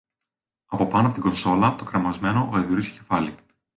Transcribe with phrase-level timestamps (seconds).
[0.65, 3.35] Από πάνω από την κονσόλα το κρεμασμένο γαϊδουρίσιο κεφάλι